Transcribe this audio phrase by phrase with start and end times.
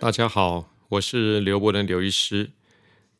[0.00, 2.52] 大家好，我是刘伯伦刘医师。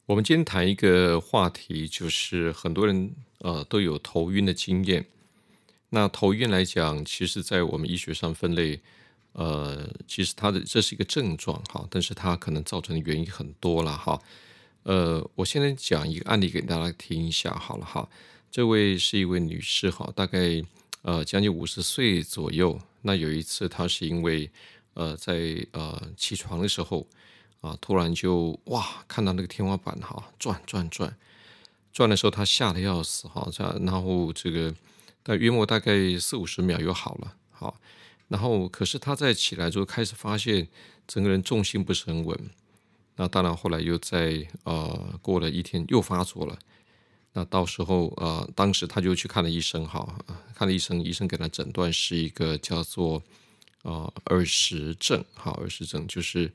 [0.06, 5.04] 我们今天谈一个话题，就是很多人呃都有头晕的经验。
[5.90, 8.80] 那头晕来讲，其实在我们医学上分类，
[9.32, 14.18] 呃，其实它的这是一个症状哈，但是它可能造成的原因很多了哈。
[14.84, 18.08] 呃，我现在讲一个案例给大家听一下好了哈。
[18.50, 20.64] 这位是一位女士哈，大概
[21.02, 22.80] 呃将近五十岁左右。
[23.02, 24.50] 那有一次她是因为
[24.94, 27.06] 呃在呃起床的时候
[27.60, 31.16] 啊，突然就哇看到那个天花板哈转转转
[31.92, 33.48] 转的时候，他吓得要死哈。
[33.52, 34.74] 这样然后这个
[35.22, 37.80] 但约莫大概四五十秒又好了好。
[38.28, 40.68] 然后可是他在起来之后开始发现
[41.06, 42.50] 整个人重心不是很稳。
[43.16, 46.58] 那当然，后来又在呃过了一天又发作了。
[47.34, 50.18] 那到时候呃，当时他就去看了医生哈，
[50.54, 53.22] 看了医生，医生给他诊断是一个叫做
[53.82, 56.52] 呃耳石症哈，耳石症就是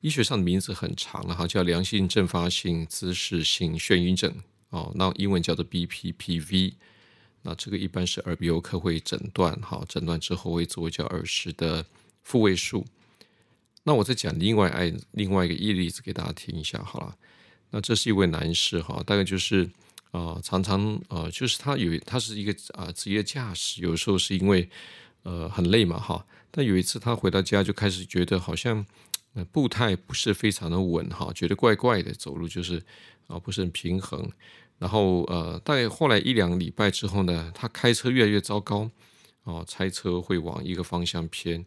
[0.00, 4.34] 医学上的名字很长了哈，叫良性阵发性姿势性眩晕症
[4.70, 6.74] 哦，那英文叫做 BPPV。
[7.42, 11.84] 那这个一般是耳鼻喉科会诊断哈，诊断之后会做叫耳石的
[12.22, 12.86] 复位术。
[13.82, 17.16] 那我再讲另外爱另外一个例子给大家听一下好了。
[17.70, 19.68] 那这是一位男士哈，大概就是
[20.12, 24.68] 啊常常呃就是他有他是一个啊职业驾驶，有时候是因为
[25.24, 26.24] 呃很累嘛哈。
[26.52, 28.86] 但有一次他回到家就开始觉得好像
[29.50, 32.80] 步态不是非常的稳哈，觉得怪怪的，走路就是
[33.26, 34.30] 啊不是很平衡。
[34.78, 38.88] 然后呃大概后来一两个礼拜之后呢，他开车越来越糟糕
[39.42, 41.64] 哦，开车会往一个方向偏。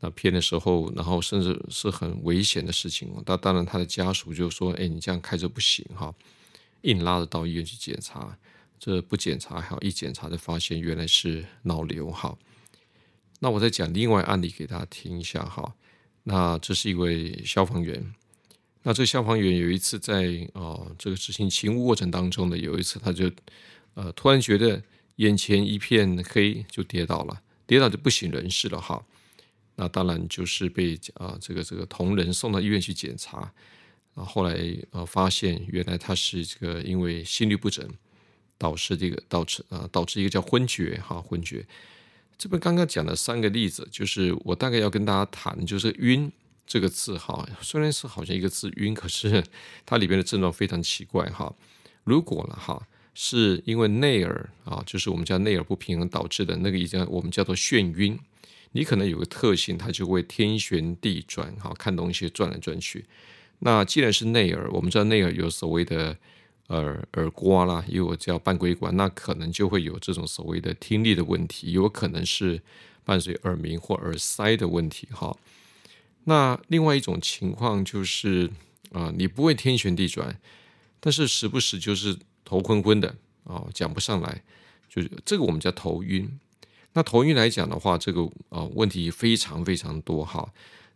[0.00, 3.10] 那偏的时候，然后甚至是很危险的事情。
[3.24, 6.12] 那当然，他的家属就说：“哎，你这样开车不行哈，
[6.82, 8.36] 硬拉着到医院去检查。
[8.78, 12.36] 这不检查还好，一检查就发现原来是脑瘤哈。”
[13.40, 15.74] 那我再讲另外案例给大家听一下哈。
[16.22, 18.14] 那这是一位消防员。
[18.82, 23.30] 那这个消防员有一次在啊这个执行勤务过程当中呢，有一次他就
[23.94, 24.82] 呃突然觉得
[25.16, 29.04] 眼前一片黑，就跌倒了，跌倒就不省人事了哈。
[29.76, 33.52] 那当然就是被啊这个这个同仁送到医院去检查，
[34.14, 34.58] 啊后来
[34.90, 37.86] 呃发现原来他是这个因为心律不整
[38.56, 41.66] 导致这个导致啊导致一个叫昏厥哈昏厥。
[42.36, 46.30] 这边刚刚讲的三个例子，就是我大概要跟大家谈，就是晕
[46.66, 49.42] 这个字哈，虽然是好像一个字晕，可是
[49.86, 51.54] 它里边的症状非常奇怪哈。
[52.04, 58.18] 如果了哈是因为内耳啊，就是我们叫内耳不平衡导致的那个，已经我们叫做眩晕。
[58.72, 63.04] 你可能有个特性，它就会天旋地转，哈，看东西转来转去。
[63.60, 66.18] 那既然是内耳，我们知道内耳有所谓的
[66.68, 72.62] 耳耳刮啦，也有叫半规管，那可能就会有这种所谓的听力的问题，有可能是
[73.04, 75.36] 伴随耳鸣或耳塞的问题，哈。
[76.24, 78.50] 那另外一种情况就是
[78.92, 80.40] 啊，你不会天旋地转，
[81.00, 83.14] 但是时不时就是头昏昏的
[83.44, 84.42] 啊，讲不上来，
[84.88, 86.40] 就是这个我们叫头晕。
[86.94, 90.50] 那头晕来讲的话，这个啊问题非常非常多哈。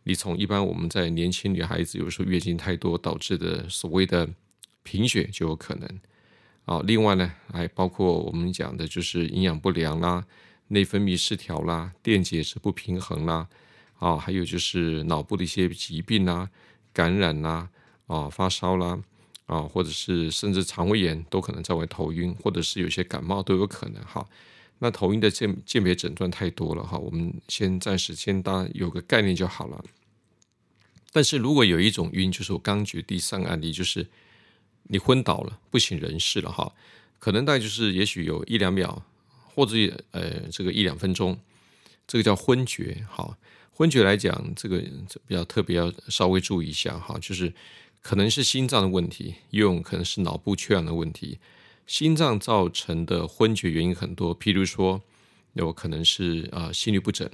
[0.04, 4.26] 你从一般我们在年轻女孩子有时候月经太多导致的所谓的
[4.88, 6.00] 贫血就有可能
[6.64, 6.80] 啊。
[6.86, 10.24] 另外呢，还包括我们讲的就是营养不良啦、
[10.68, 13.46] 内分泌失调啦、电解质不平衡啦
[13.98, 16.48] 啊，还有就是脑部的一些疾病啦、
[16.94, 17.68] 感染啦
[18.06, 18.98] 啊、发烧啦
[19.44, 24.26] 啊，或者是甚至肠胃炎都可能造成头晕，或者是有些感冒都有可能哈。
[24.78, 29.84] 那头晕的鉴鉴别诊断太多了哈，我们先暂时先当有个概念就好了。
[31.12, 34.06] 但是如果有一种晕，就是我刚举第三个案例，就是
[34.88, 36.72] 你昏倒了，不省人事了哈，
[37.18, 39.02] 可能大概就是也许有一两秒，
[39.54, 39.76] 或者
[40.10, 41.38] 呃这个一两分钟，
[42.06, 43.38] 这个叫昏厥哈。
[43.72, 44.82] 昏厥来讲，这个
[45.26, 47.52] 比较特别要稍微注意一下哈，就是
[48.02, 51.38] 可能是心脏的问题，也有可能是脑部缺氧的问题。
[51.86, 55.00] 心脏造成的昏厥原因很多，譬如说
[55.52, 57.30] 有可能是啊心律不整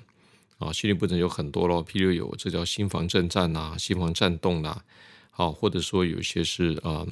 [0.58, 4.82] 啊，心律不整有很多咯，譬如有这叫心房震颤呐，心房颤动呐，
[5.30, 7.06] 好，或者说有些是啊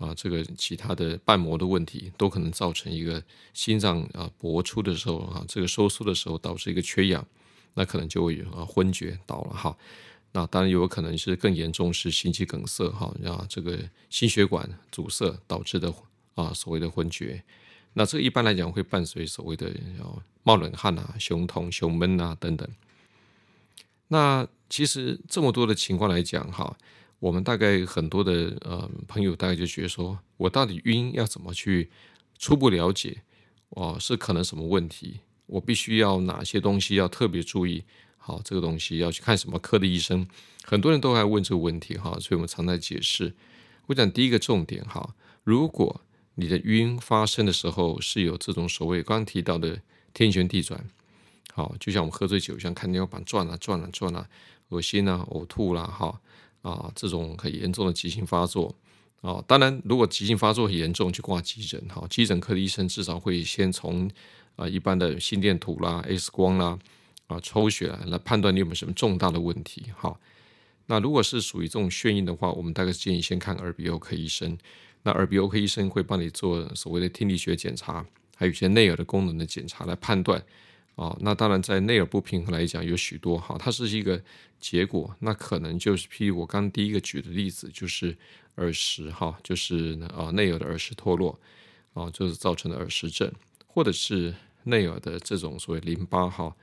[0.00, 3.22] 啊这个其他的瓣膜的问题，都可能造成一个
[3.54, 7.24] 心脏啊搏出的时候啊，这个收缩的时候导致一个缺氧，
[7.74, 9.76] 那可能就会啊昏厥倒了哈。
[10.32, 15.94] 那当然有可能是更严重是心肌梗塞哈，啊这个心血管阻塞导致的。
[16.36, 17.42] 啊，所谓的昏厥，
[17.92, 19.70] 那这一般来讲会伴随所谓的
[20.42, 22.66] 冒冷汗啊、胸痛、胸闷啊等等。
[24.08, 26.78] 那其实这么多的情况来讲，哈，
[27.20, 31.90] 我们大概很多的呃朋友大概就觉得说，我到底晕要怎么去
[32.38, 33.22] 初步了解？
[33.68, 35.20] 哦，是可能什么问题？
[35.46, 37.84] 我必须要哪些东西要特别注意？
[38.16, 40.26] 好，这个东西要去看什么科的医生？
[40.64, 43.34] 很多人都在问这个问题哈，所以我们常在解释。
[43.86, 45.14] 我讲第一个重点哈，
[45.44, 46.00] 如果
[46.36, 49.80] 你的晕发生的时候是有这种所谓刚提到的
[50.14, 50.84] 天旋地转，
[51.52, 54.28] 好，就像我们喝醉酒，像看天花板转啊转啊转啊，
[54.68, 56.20] 恶心啊、呕吐啦，哈
[56.62, 58.74] 啊，这种很严重的急性发作
[59.20, 59.42] 啊。
[59.46, 62.06] 当然，如果急性发作很严重，就挂急诊哈。
[62.10, 64.10] 急诊科的医生至少会先从
[64.56, 66.78] 啊一般的心电图啦、X 光啦
[67.26, 70.18] 啊抽血来判断你有没有什么重大的问题哈。
[70.86, 74.58] 那如果是属于这种眩晕的话，我们大概建议先看耳鼻喉科医生。
[75.02, 78.04] 那耳鼻喉科医生会帮你做所谓的听力学检查，
[78.36, 80.42] 还有一些内耳的功能的检查来判断。
[81.02, 84.22] 啊，那当然在内耳不平衡来讲有许多哈，它是一个
[84.60, 85.16] 结果。
[85.20, 88.14] 那可能就是譬如我刚第一个举的例子，就是
[88.56, 91.40] 耳石哈，就是啊内耳的耳石脱落
[91.94, 93.32] 啊，就是造成的耳石症，
[93.66, 96.54] 或者是内耳的这种所谓淋巴哈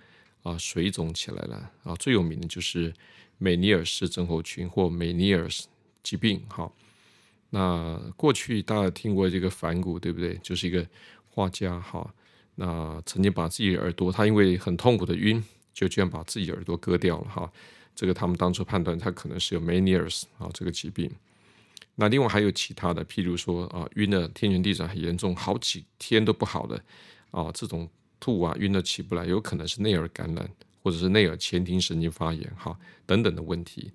[0.43, 2.93] 啊水肿起来了啊，最有名的就是。
[3.39, 5.67] 美尼尔氏症候群或美尼尔氏
[6.01, 6.71] 疾病，哈，
[7.51, 10.33] 那过去大家听过这个梵谷，对不对？
[10.41, 10.83] 就是一个
[11.29, 12.11] 画家，哈，
[12.57, 15.41] 那曾经把自己的耳朵，他因为很痛苦的晕，
[15.73, 17.51] 就居然把自己耳朵割掉了，哈。
[17.95, 21.09] 这个他们当初判断他可能是有美尼尔斯啊这个疾病。
[21.95, 26.83] 那另外还有其他的，譬如说啊，晕的天旋地转很严重，好几天都不好的
[27.31, 27.89] 啊，这种
[28.19, 30.49] 吐啊晕的起不来，有可能是内耳感染。
[30.83, 32.73] 或者是内耳前庭神经发炎，哈，
[33.05, 33.91] 等等的问题。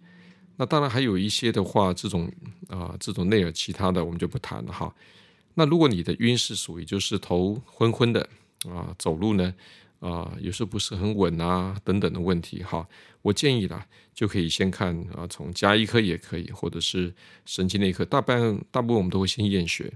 [0.56, 2.30] 那当然还有一些的话，这种
[2.68, 4.94] 啊，这种内耳其他的我们就不谈了哈。
[5.54, 8.28] 那如果你的晕是属于就是头昏昏的
[8.70, 9.54] 啊，走路呢
[10.00, 12.86] 啊，有时候不是很稳啊，等等的问题哈，
[13.22, 17.14] 我建议啦，就可以先看啊，从加医科也可以，或者是
[17.46, 19.92] 神经内科，大半大部分我们都会先验血，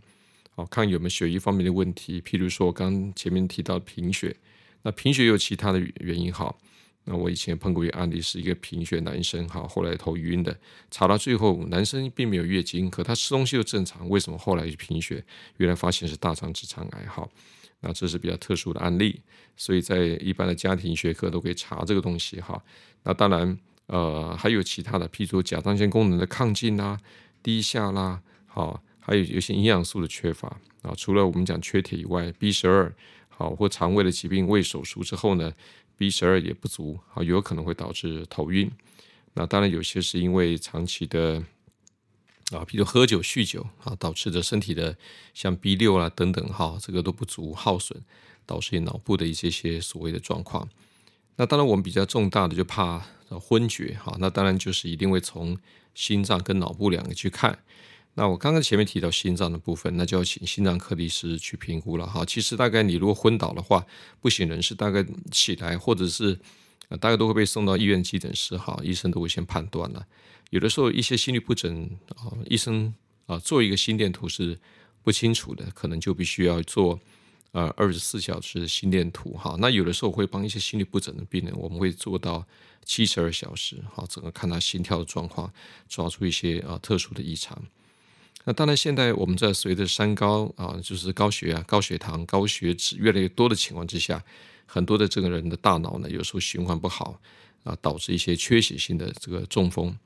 [0.54, 4.36] 好看有没有血液方面的问题，譬如说刚前面提到贫血，
[4.82, 6.54] 那贫血有其他的原因哈。
[7.08, 10.58] 那我以前碰过一个案例，是一个贫血男生，哈，后来头晕的，
[10.90, 15.24] 查到最后，男生并没有月经，可他吃东西又正常，为什么后来贫血？
[15.58, 17.28] 原来发现是大肠直肠癌，哈，
[17.86, 19.20] 那这是比较特殊的案例，
[19.56, 22.60] 所以在一般的家庭学科都可以查这个东西，哈。
[23.04, 23.56] 那当然，
[23.86, 26.98] 呃，还有其他的，譬如甲状腺功能的亢进啦、
[27.44, 30.48] 低下啦，好，还有有些营养素的缺乏
[30.82, 30.92] 啊。
[30.96, 32.92] 除了我们讲缺铁以外，B 十二，
[33.28, 35.52] 好，或肠胃的疾病，胃手术之后呢
[35.96, 38.68] ？B 十二也不足，啊，有可能会导致头晕。
[39.34, 41.40] 那当然有些是因为长期的
[42.52, 44.96] 啊，比如喝酒、酗酒啊，导致的身体的
[45.34, 48.00] 像 B 六啊等等，哈，这个都不足耗损，
[48.44, 50.68] 导致脑部的一些些所谓的状况。
[51.36, 55.58] 那当然我们比较重大的就怕昏厥，哈，那当然就是一定会从
[55.94, 57.58] 心脏跟脑部两个去看。
[58.14, 62.24] 那我刚刚前面提到心脏的部分，那就要请心脏科医师去评估了哈。
[62.24, 63.84] 其实大概你如果昏倒的话，
[64.20, 66.38] 不省人事，大概起来或者是
[66.88, 70.06] 啊大概都会被送到医院急诊室哈，医生都会先判断了。
[70.50, 72.94] 有的时候一些心律不整啊，医生
[73.26, 74.58] 啊做一个心电图是
[75.02, 76.98] 不清楚的，可能就必须要做
[77.52, 79.56] 呃二十四小时心电图哈。
[79.58, 82.46] 那有的时候会帮一些心律不整的病人，我们会做到
[82.84, 85.52] 七十二小时哈，整个看他心跳的状况，
[85.88, 87.60] 抓出一些啊特殊的异常。
[88.48, 94.22] 那当然，现在我们在随着三高啊，就是高血压、高血糖、高血脂越来越多的情况之下，
[94.66, 97.20] 很多的这个人的大脑呢，有时候循环不好
[97.64, 99.98] 啊，导致一些缺血性的这个中风。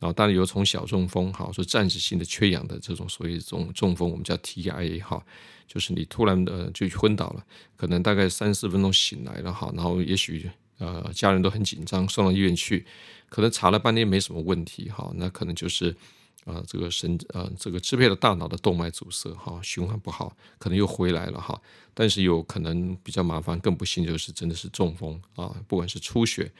[0.00, 5.24] 啊当然有从小中风，好，说暂时性的缺氧的这种所谓中中风，我们叫 TIA 哈，
[5.68, 7.46] 就是你突然的就昏倒了，
[7.76, 12.84] 可能大概三四分钟醒来了哈，然后也许呃家人都很紧张，送到医院去，
[13.28, 15.96] 可能查了半天没什么问题哈，那可能就是。
[16.44, 21.60] 啊，这个神啊，这个支配了大脑的动脉阻塞，哈，循环不好，可能又回来了哈。
[21.94, 26.52] 但是有可能比较麻烦，更不幸就是真的是中风啊，不管是出血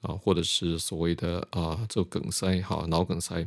[0.00, 3.46] 啊，或者是所谓的啊，这梗塞哈，脑梗塞。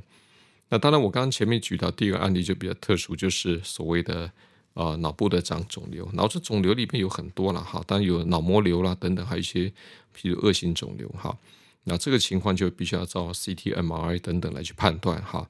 [0.69, 4.31] 那当然，我刚刚前面举到第一个案例就比较特殊，就是所谓的
[4.73, 6.09] 啊，脑部的长肿瘤。
[6.13, 9.67] 脑子肿瘤里面有很多了哈，当然有脑膜瘤啦等等，还有一些
[10.15, 11.37] 譬如恶性肿瘤哈。
[11.83, 15.49] 那这个情况就必须要照 CT、MRI 等等来去判断哈。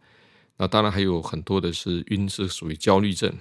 [0.62, 3.36] 那当然还有很多的是晕，是属于焦虑症、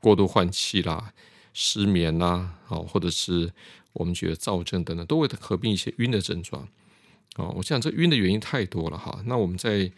[0.00, 1.12] 过度换气啦、
[1.52, 3.52] 失眠啦，好，或者是
[3.92, 6.66] 我们觉得躁症等等，都会合并一些晕的症状。
[7.36, 9.22] 哦，我想这晕的原因太多了哈。
[9.26, 9.88] 那我们在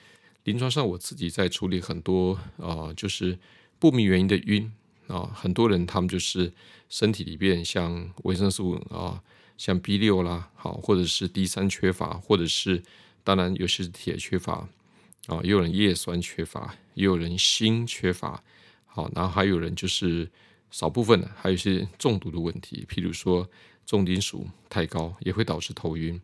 [0.44, 3.38] 临床上，我自己在处理很多啊，就是
[3.78, 4.70] 不明原因的晕
[5.06, 6.52] 啊，很多人他们就是
[6.90, 9.22] 身体里边像维生素啊，
[9.56, 12.82] 像 B 六啦，好，或者是 D 三缺乏，或者是
[13.24, 14.68] 当然有些是铁缺乏。
[15.26, 18.42] 啊，也有人叶酸缺乏，也有人锌缺乏，
[18.84, 20.28] 好，然后还有人就是
[20.70, 23.48] 少部分的，还有一些中毒的问题，譬如说
[23.84, 26.20] 重金属太高也会导致头晕，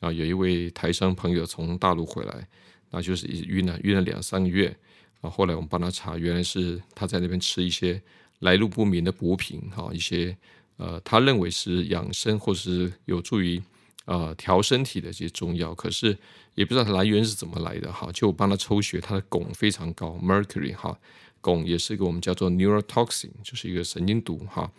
[0.00, 2.48] 啊，有一位台商朋友从大陆回来，
[2.90, 4.74] 那就是一晕了，晕了两三个月
[5.20, 5.28] 啊。
[5.28, 8.00] 后来我们帮他查，原来是他在那边吃一些
[8.38, 10.36] 来路不明的补品，哈，一些
[10.78, 13.60] 呃，他认为是养生或是有助于
[14.08, 16.16] 呃调身体的这些中药，可是
[16.54, 18.10] 也不知道它来源是怎么来的，哈。
[18.12, 20.98] 就我帮他抽血，他的汞非常高，mercury 哈，
[21.42, 24.70] 汞也是一个我们叫做 neurotoxin，就是一个神经毒，哈。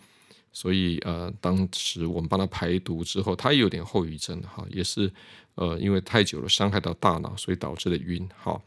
[0.52, 5.08] 所以呃，当时我们帮他排毒之后，他也有点后遗症哈，也是
[5.54, 8.60] 呃，因为太久了伤害到大脑，所以导致的晕哈。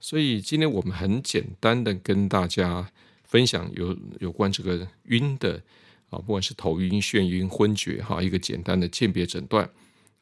[0.00, 2.90] 所以今天我们很简单的跟大家
[3.22, 5.62] 分享有有关这个晕的
[6.08, 9.70] 啊，不管是头晕、眩晕、昏厥哈，一个简单的鉴别诊断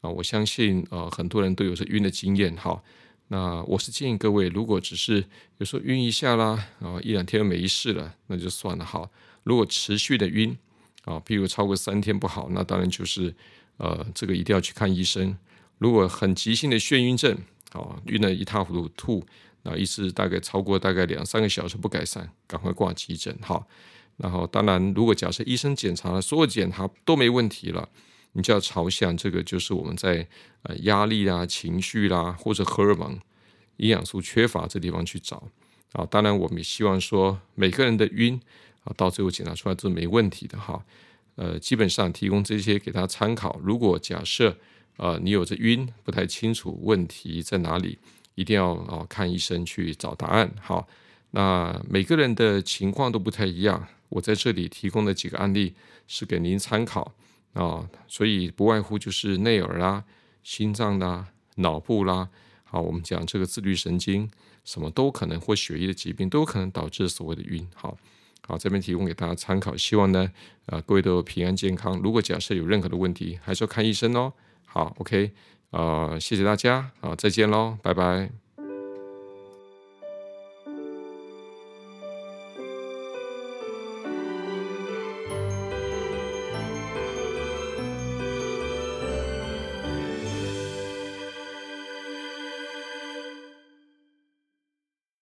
[0.00, 2.82] 啊，我相信呃很多人都有这晕的经验哈。
[3.28, 5.24] 那我是建议各位，如果只是
[5.58, 9.08] 有时候晕一下啦啊，一两天没事了，那就算了哈。
[9.42, 10.56] 如果持续的晕，
[11.04, 13.34] 啊，譬如超过三天不好，那当然就是，
[13.76, 15.36] 呃，这个一定要去看医生。
[15.78, 17.36] 如果很急性的眩晕症，
[17.72, 19.26] 啊，晕得一塌糊涂吐，
[19.62, 23.66] 那一次大概超过大概两三个小时不改善，赶快挂急诊哈。
[24.16, 27.88] 然后，当然，如果假设医生检查了所有检查都没问题了，
[28.32, 30.26] 你就要朝向这个就是我们在
[30.62, 33.18] 呃压力啊、情绪啦或者荷尔蒙、
[33.78, 35.48] 营养素缺乏这地方去找。
[35.92, 38.38] 啊，当然，我们也希望说每个人的晕
[38.84, 38.92] 啊。
[38.96, 40.84] 到最后检查出来都是没问题的哈，
[41.36, 43.58] 呃，基本上提供这些给他参考。
[43.62, 44.54] 如果假设
[44.98, 47.98] 呃你有着晕不太清楚问题在哪里，
[48.34, 50.52] 一定要啊看医生去找答案。
[50.60, 50.86] 好，
[51.30, 55.74] 那每个人的情况都不太一样，我在这里提供的几个案例
[56.06, 57.14] 是给您参考
[57.58, 60.04] 啊，所以不外乎就是内耳啦、
[60.42, 62.28] 心脏啦、脑部啦，
[62.64, 64.30] 好，我们讲这个自律神经
[64.64, 67.68] 什么都可能或血液的疾病都可能导致所谓的晕。
[67.74, 67.96] 好。
[68.46, 70.26] 好，这边提供给大家参考，希望呢，
[70.64, 72.00] 呃，各位都平安健康。
[72.02, 74.32] 如果假设有任何的问题，还是要看医生哦。
[74.64, 75.32] 好，OK，
[75.68, 78.47] 呃，谢谢大家，好，再见喽，拜拜。